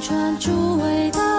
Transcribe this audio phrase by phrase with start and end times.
[0.00, 1.29] 穿出味道，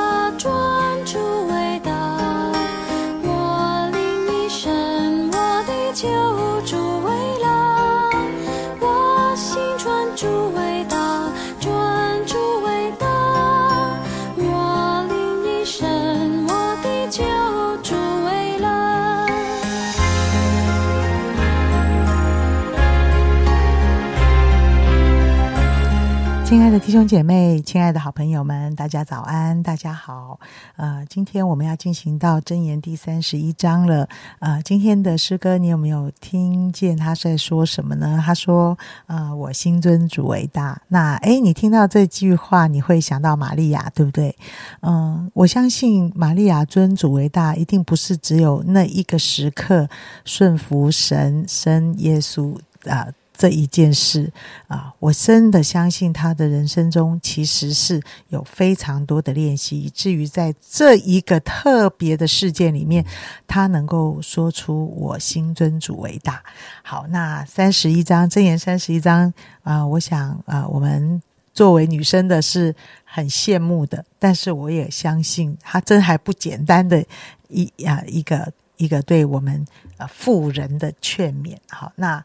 [26.51, 30.37] 亲爱的弟兄姐妹，亲爱的好朋友们，大家早安，大家好。
[30.75, 34.05] 呃，今天我们要进行到箴言第三十一章了。
[34.39, 38.21] 呃，今天的诗歌你有没有听见他在说什么呢？
[38.21, 38.77] 他说
[39.07, 44.35] ：“呃，我心尊主为大。”那诶，你听到这句话，你会想到玛利亚，对不对？
[44.81, 49.87] 嗯、我相信玛利亚尊主为大，一定不是只有那一个时刻
[50.25, 53.07] 顺服神生耶稣啊。
[53.41, 54.31] 这一件事
[54.67, 57.99] 啊，我真的相信他的人生中其实是
[58.29, 63.03] 有非常多的练习，以至于在这一个特别的事件里面，
[63.47, 66.43] 他能够说出“我心尊主为大”。
[66.85, 71.19] 好，那三十一章箴言三十一章啊、我想啊、我们
[71.51, 77.03] 作为女生的是很羡慕的，但是我也相信他真还不简单的
[77.49, 79.65] 一啊一个一个对我们
[79.97, 81.55] 呃富人的劝勉。
[81.69, 82.23] 好，那。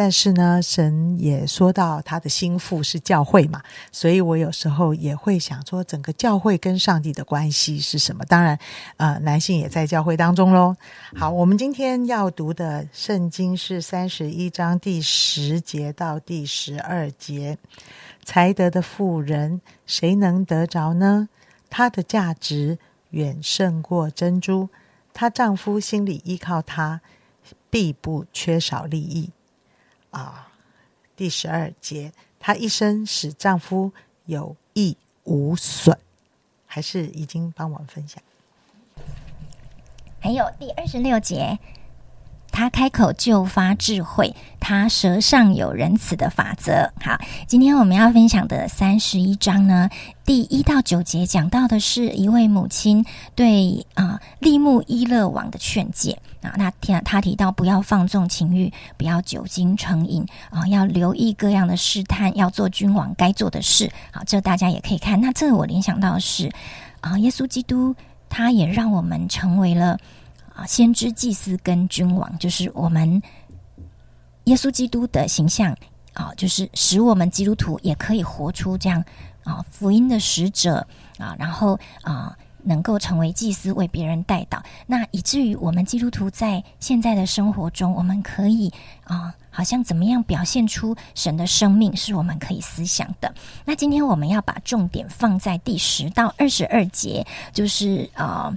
[0.00, 8.24] 但是呢，神也说到他的心腹是教会嘛，所以我有时候也会想说，整个教会跟上帝的关系是什么？
[8.26, 8.56] 当然，
[8.96, 10.76] 呃，男性也在教会当中喽。
[11.16, 17.58] 好，我们今天要读的圣经是三十一章第十节到第十二节。
[18.24, 21.28] 才德的富人，谁能得着呢？
[21.68, 22.78] 他的价值
[23.10, 24.68] 远胜过珍珠，
[25.18, 27.00] 她丈夫心里依靠她，
[27.68, 29.30] 必不缺少利益。
[30.12, 30.52] 啊，
[31.16, 33.90] 第十二节，她一生使丈夫
[34.26, 35.98] 有益无损，
[36.66, 38.22] 还是已经帮我们分享。
[40.20, 41.58] 还有第二十六节，
[42.58, 46.92] 他开口就发智慧，他舌上有仁慈的法则。
[47.00, 49.88] 好，今天我们要分享的三十一章呢，
[50.24, 56.52] 第一到九节讲到的是一位母亲对啊、利木伊勒王的劝诫啊。
[56.56, 63.88] 那提他提到不要放纵情欲，不要酒精成瘾啊，要留意各样的试探，要做君王该做的事。
[64.10, 65.20] 好，这大家也可以看。
[65.20, 66.50] 那这我联想到是
[67.02, 67.94] 啊，耶稣基督
[68.28, 69.96] 他也让我们成为了。
[70.58, 73.22] 啊，先知、祭司跟君王，就是我们
[74.44, 75.72] 耶稣基督的形象
[76.14, 79.04] 啊，就是使我们基督徒也可以活出这样
[79.44, 80.84] 啊福音的使者
[81.16, 88.72] 啊，然后啊能够成为祭司为别人带导，那以至于我们基督徒在现在的生活中，我们可以
[89.04, 89.32] 啊。
[89.50, 93.34] 好像怎么样表现出神的生命是我们可以思想的。
[93.64, 98.54] 那今天我们要把重点放在第十到二十二节，就是啊。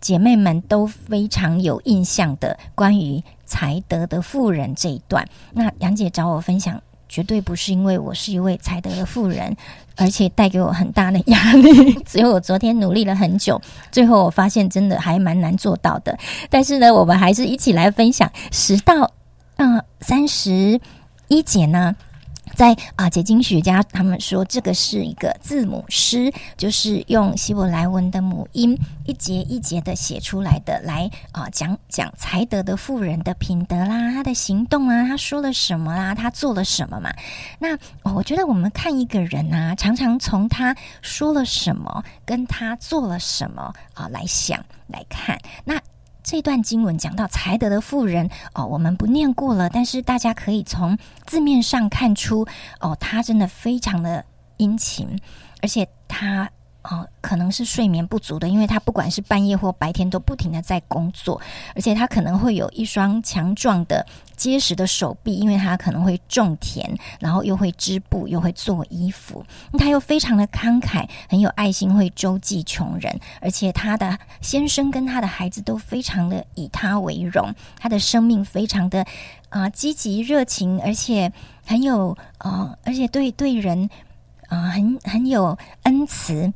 [0.00, 5.26] 姐妹们都非常有印象的关于才德的妇人这一段。
[5.52, 9.56] 那杨姐找我分享，绝对不是因为我是一位才德的妇人，
[9.96, 11.92] 而且带给我很大的压力。
[12.04, 13.60] 只有我昨天努力了很久，
[13.90, 16.18] 最后我发现真的还蛮难做到的。
[16.48, 19.12] 但是呢，我们还是一起来分享十到
[19.56, 20.80] 嗯三十
[21.28, 21.94] 一节呢。
[22.60, 37.10] 在啊，解经学家他们说这个是一个字母诗，就是用希伯来文的母音一节一节的写出来的，来啊讲讲才德的妇人的品德啦，她的行动啊，她说了什么啦，她做了什么嘛。
[37.58, 45.38] 那、我觉得我们看一个人啊，常常从他说了什么，跟他做了什么啊来想来看。
[45.64, 45.80] 那
[46.30, 50.96] 这段经文讲到才德的妇人哦，我们不念过了，但是大家可以从
[51.26, 52.46] 字面上看出
[52.78, 54.24] 哦，他真的非常的
[54.56, 55.08] 殷勤，
[55.60, 56.48] 而且他
[56.82, 61.40] 哦可能是睡眠不足的，因为他不管是半夜或白天都不停的在工作，
[61.74, 64.04] 而且他可能会有一双强壮的
[64.34, 69.44] 结实的手臂，因为他可能会种田，然后又会织布，又会做衣服，
[69.78, 79.06] 他又非常的慷慨，很有爱心，会周济穷人，而且他的先生跟他的孩子都非常的以他为荣，他的生命非常的
[79.50, 81.30] 啊、积极热情，而且
[81.66, 83.90] 很有啊、而且对对人
[84.48, 86.50] 啊、很很有恩慈。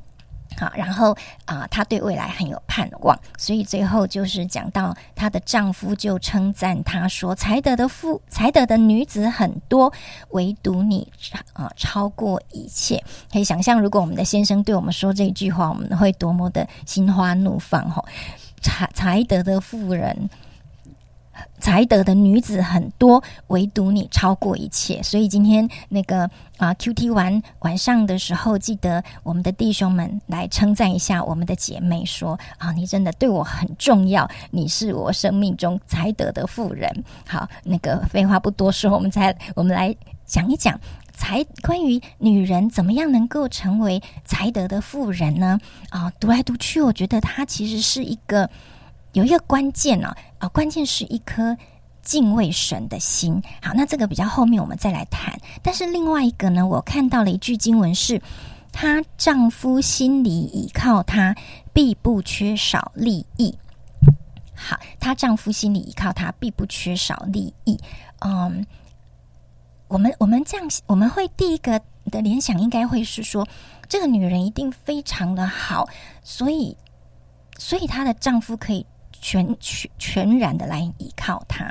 [0.56, 9.92] 好，然后啊、她对未来很有盼望，所以最后就是讲到她的丈夫就称赞她说：“才德的妇，才德的女子很多，
[10.30, 11.10] 唯独你
[11.52, 13.02] 啊、超过一切。”
[13.32, 18.04] 可以想象，如果我们的先生对我们说这句话，我们会多么的心花怒放吼！
[18.62, 20.30] 才才德的妇人
[21.58, 25.02] 才德的女子很多，唯独你超过一切。
[25.02, 37.04] 所以今天那个啊，Q T 完晚上的时候，记得我们的弟兄们来称赞一下我们的姐妹，说啊，你真的对我很重要，你是我生命中才德的妇人。
[37.26, 39.94] 好，那个废话不多说，我们才我们来
[40.26, 40.78] 讲一讲
[41.12, 45.58] 才关于女人怎么样能够成为才德的妇人呢？
[45.90, 48.50] 啊，读来读去，我觉得它其实是一个。
[49.14, 51.56] 有一个关键呢，啊，关键是一颗
[52.02, 53.40] 敬畏神的心。
[53.62, 55.40] 好，那这个比较后面我们再来谈。
[55.62, 58.20] 但是另外一个呢，我看到了一句经文是：
[58.72, 61.34] 她丈夫心里倚靠她，
[61.72, 63.56] 必不缺少利益。
[64.52, 67.78] 好，她丈夫心里依靠她，必不缺少利益。
[68.18, 68.66] 嗯，
[69.86, 71.80] 我们我们这样我们会第一个
[72.10, 73.46] 的联想应该会是说，
[73.88, 75.88] 这个女人一定非常的好，
[76.24, 76.76] 所以
[77.58, 78.84] 所以她的丈夫可以。
[79.24, 81.64] 全全全然的来依靠他，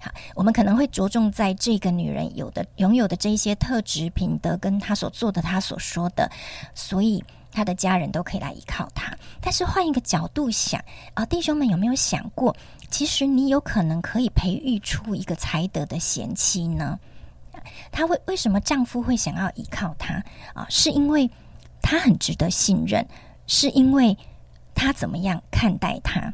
[0.00, 6.30] 好，我们可能会着重在这个女人有的拥有的这一些特质品德，跟她所做的，她所说的，
[6.76, 7.20] 所以
[7.50, 9.12] 她的家人都可以来依靠她。
[9.40, 10.80] 但是换一个角度想
[11.14, 12.56] 啊，弟兄们有没有想过，
[12.88, 16.96] 其实你有可能可以培育出一个才德的贤妻呢？
[17.90, 20.22] 她为为什么丈夫会想要依靠她
[20.54, 20.64] 啊？
[20.70, 21.28] 是因为
[21.82, 23.04] 她很值得信任，
[23.48, 24.16] 是因为
[24.72, 26.32] 她怎么样看待她？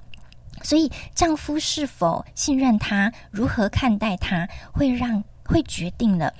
[0.62, 6.32] 所以，丈夫是否信任她，如何看待她，会让会决定了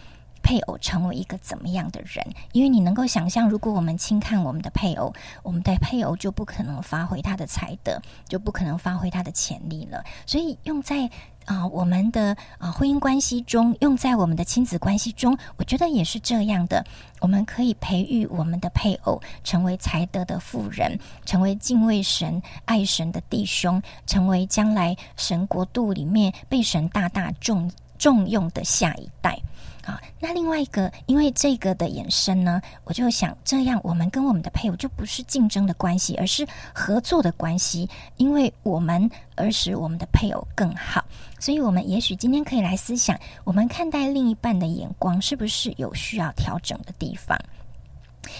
[0.42, 2.26] 配偶成为一个怎么样的人。
[2.52, 5.12] 因为你能够想象，如果我们轻看我们的配偶，
[5.42, 10.04] 我们的配偶就不可能发挥他的才德，就不可能发挥他的潜力了。
[10.26, 11.10] 所以，用在。
[11.48, 16.84] 啊，我们的啊婚姻关系中，用在我们的亲子关系中，我觉得也是这样的。
[17.20, 29.38] 我们可以培育我们的配偶成为才德的妇人，成为敬畏神、爱神的弟兄，成为将来神国度里面被神大大重重用的下一代。
[29.84, 41.02] 啊，那另外一个，因为这个的衍生呢，我就想这样，我们跟我们的配偶就不是竞争的关系，而是合作的关系，因为我们而使我们的配偶更好。
[41.38, 47.38] 所以，我们也许今天可以来思想，我们看待另一半的眼光是不是有需要调整的地方？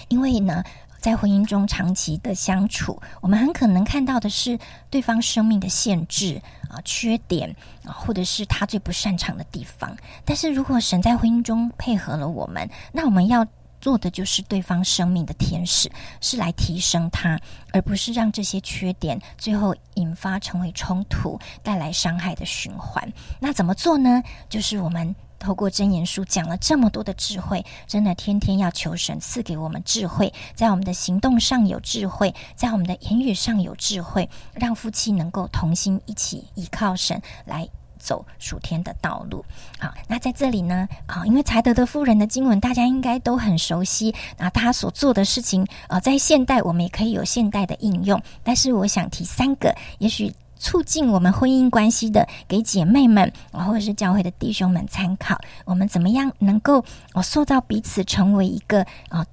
[0.07, 0.63] 因为呢。
[0.99, 4.59] 在婚姻中长期的相处，我们很可能看到的是
[4.89, 7.55] 对方生命的限制啊、缺点
[7.85, 9.95] 啊，或者是他最不擅长的地方。
[10.25, 13.47] 但是如果神在婚姻中配合了我们，那我们要
[13.79, 17.39] 做的就是对方生命的天使，是来提升他，
[17.71, 23.11] 而不是让这些缺点最后引发成为冲突，带来伤害的循环。
[23.39, 24.21] 那怎么做呢？
[24.49, 25.15] 就是我们。
[25.39, 39.43] 透过真言书讲了这么多的智慧，真的天天要求神赐给我们智慧，在我们的行动上有智慧，在我们的言语上有智慧，让夫妻能够同心一起依靠神来走属天的道路。
[39.79, 50.33] 好，那在这里呢，啊，因为才德的夫人的经文大家应该都很熟悉，那他所做的事情啊，在现代我们也可以有现代的应用，但是我想提三个，也许。
[50.59, 55.39] 促进我们婚姻关系的，给姐妹们，或者是教会的弟兄们参考。
[55.65, 56.83] 我们怎么样能够
[57.13, 59.25] 哦塑造彼此成为一个啊，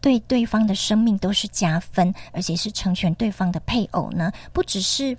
[0.00, 4.30] 对对方的生命都是加分，而且是成全对方的配偶呢？
[4.52, 5.16] 不只是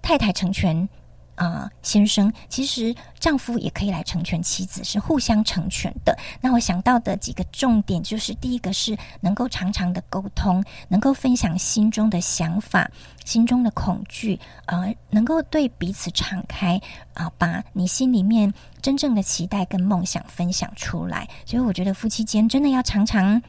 [0.00, 0.88] 太太成全。
[1.34, 6.16] 啊，先生，其实丈夫也可以来成全妻子，是互相成全的。
[6.40, 12.90] 那我想到的几个重点，就是第一个是能够常常的沟通，能够分享心中的想法、
[13.24, 16.80] 心中的恐惧，呃，能够对彼此敞开
[17.14, 21.28] 啊，把你心里面真正的期待跟梦想分享出来。
[21.46, 23.42] 所以，我觉得夫妻间真的要常常。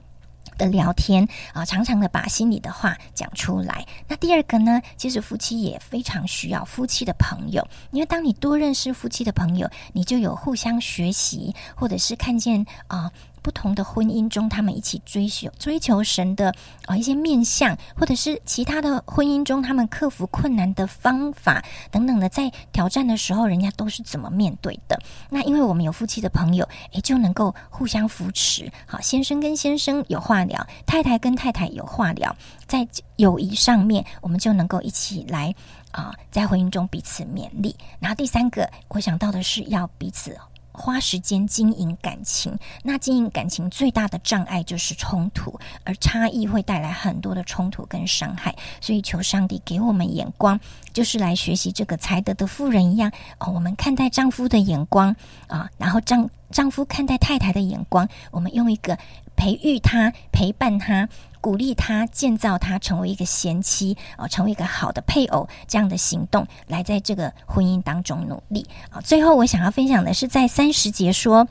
[0.58, 3.86] 的聊天啊，常常的把心里的话讲出来。
[4.08, 13.12] 那第二个呢，其实夫妻也非常需要夫妻的朋友，因为当你多认识夫妻的朋友，你就有互相学习，或者是看见啊。
[13.44, 24.98] 不同的婚姻中，他们一起追求追求神的啊一些面相，或者是其他的婚姻中，他们克服困难的方法等等的，在挑战的时候，人家都是怎么面对的？
[25.30, 28.72] 那因为我们有夫妻的朋友，诶，就能够互相扶持。
[28.88, 32.34] 好，先生跟先生有话聊，太太跟太太有话聊，
[32.66, 35.54] 在友谊上面，我们就能够一起来
[35.92, 37.76] 啊，在婚姻中彼此勉励。
[38.00, 40.38] 然后第三个，我想到的是要彼此。
[40.74, 48.54] 花时间经营感情，那经营感情最大的障碍就是冲突，而差异会带来很多的冲突跟伤害。
[48.82, 50.60] 所以求上帝给我们眼光，
[50.92, 53.52] 就是来学习这个才德的妇人一样哦。
[53.54, 55.16] 我们看待丈夫的眼光
[55.48, 58.98] 啊，然后丈丈夫看待太太的眼光，我们用一个
[59.36, 61.08] 培育他、陪伴他、
[61.44, 69.02] 鼓励他、建造他，成为一个贤妻啊，成为一个好的配偶，这样的行动来在这个婚姻当中努力啊。
[69.02, 71.46] 最后，我想要分享的是，在三十节说，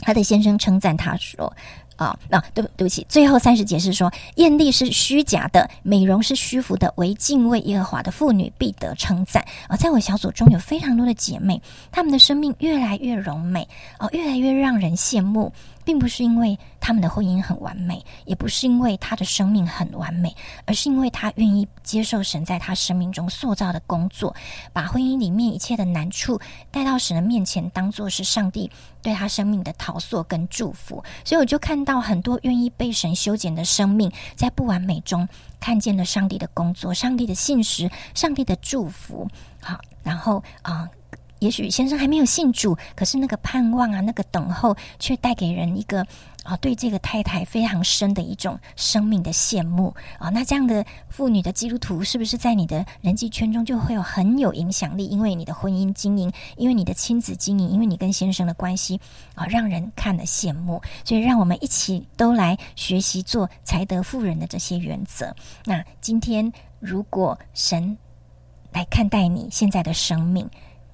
[0.00, 1.50] 他的先生称赞他说。
[1.96, 9.44] 啊，那对不对不起，最后三十节是说，艳丽是虚假的，美容是虚浮的，唯敬畏耶和华的妇女必得称赞。
[9.68, 11.60] 啊，在我小组中有非常多的姐妹，
[11.92, 13.68] 她们的生命越来越柔美，
[13.98, 15.52] 哦，越来越让人羡慕。
[15.84, 20.34] 并不是因为他们的婚姻很完美，也不是因为他的生命很完美，
[20.66, 24.34] 而是因为他愿意接受神在他生命中塑造的工作，
[24.72, 28.70] 把婚姻里面一切的难处带到神的面前，当做是上帝
[29.02, 31.02] 对他生命的陶塑跟祝福。
[31.24, 39.28] 所以我就看到很多愿意被神修剪的生命，在不完美中看见了上帝的工作、上帝的信实、上帝的祝福。
[39.60, 40.88] 好，然后啊。
[41.40, 46.06] 也许先生还没有信主，可是那个盼望啊，那个等候，却带给人一个
[46.44, 50.28] 啊，对这个太太非常深的一种生命的羡慕啊。
[50.28, 55.06] 那这样的妇女的基督徒，是不是在你的人际圈中就会有很有影响力？
[55.06, 59.00] 因为你的婚姻经营，因为你的亲子经营，因为你跟先生的关系
[59.34, 60.80] 啊，让人看了羡慕。
[61.04, 65.34] 所以，让我们一起都来学习做才德妇人的这些原则。
[65.64, 67.96] 那今天，如果神
[68.72, 70.48] 来看待你现在的生命，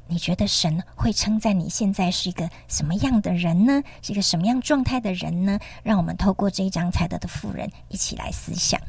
[0.09, 3.83] 你觉得神会称赞你现在是一个什么样的人呢？
[4.03, 5.59] 是一个什么样状态的人呢？
[5.83, 8.81] 让我们透过这一张财德的妇人一起来思想。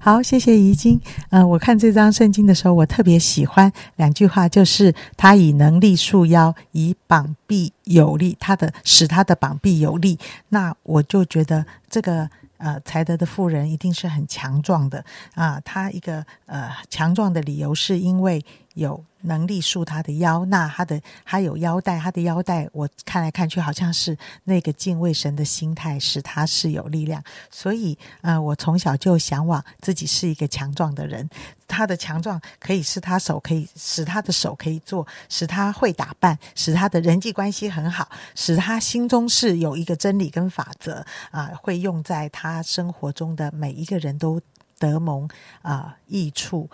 [0.00, 0.98] 好，谢谢怡晶。
[1.28, 10.18] 呃，我看这张圣经的时候，我特别喜欢两句话，就是他以能力束腰，以膀臂有力，他的使他的膀臂有力。
[10.48, 15.60] 那我就觉得这个呃才德的妇人一定是很强壮的啊。
[15.62, 18.42] 他一个呃强壮的理由是因为
[18.76, 19.04] 有。
[19.22, 31.28] 能力束他的腰，那他的他有腰带，他的腰带我看来看去好像是那个敬畏神的心态使他是有力量，所以呃，我从小就向往自己是一个强壮的人。
[31.66, 44.40] 他的强壮可以是他手可以使他的手可以做，使他会打扮，使他的人际关系很好，使他心中是有一个真理跟法则啊，会用在他生活中的每一个人都
[44.78, 45.28] 得蒙
[45.62, 46.70] 啊益处。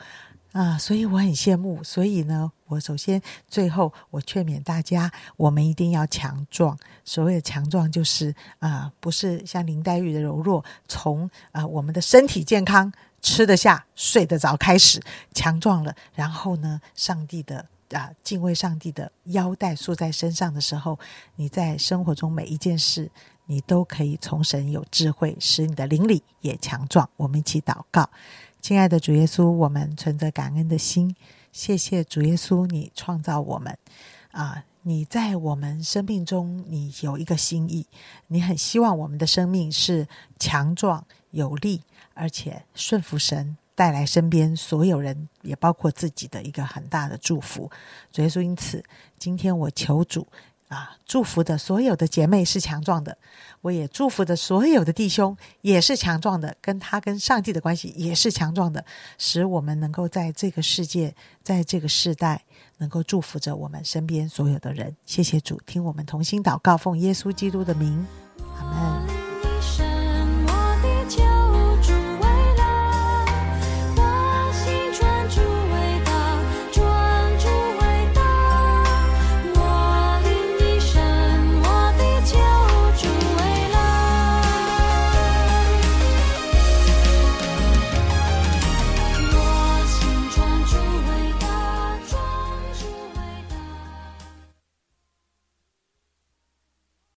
[0.53, 1.83] 啊，所以我很羡慕。
[1.83, 6.79] 所以呢，我首先最后我劝勉大家，我们一定要强壮。
[7.05, 15.95] 所谓的强壮，就是啊，不是像林黛玉的柔弱，从啊我们的身体健康、吃得下、睡得着开始强壮了。
[16.15, 20.99] 然后呢，上帝的啊敬畏上帝的腰带束在身上的时候，
[21.37, 23.11] 你在生活中每一件事，
[23.47, 27.09] 你都可以从神有智慧，使你的灵里也强壮。
[27.17, 28.09] 我们一起祷告。
[28.63, 31.17] 亲爱的主耶稣，我们存着感恩的心，
[31.51, 33.77] 谢谢主耶稣，你创造我们
[34.31, 34.65] 啊！
[34.83, 37.85] 你在我们生命中，你有一个心意，
[38.29, 40.07] 你很希望我们的生命是
[40.39, 41.83] 强壮有力，
[42.15, 47.69] 而且顺服神，带来身边所有人，也包括自己的一个很大的祝福。
[48.13, 48.81] 主耶稣，因此
[49.19, 50.25] 今天我求主。
[50.73, 53.19] 啊，祝福的所有的姐妹是强壮的，
[53.61, 58.83] 我也祝福的所有的弟兄也是强壮的，跟他跟上帝的关系也是强壮的，
[59.19, 62.43] 使我们能够在这个世界，在这个世代，
[62.79, 64.97] 能够祝福着我们身边所有的人。
[65.05, 68.07] 谢谢主，听我们同心祷告，奉耶稣基督的名，
[68.57, 69.22] 阿门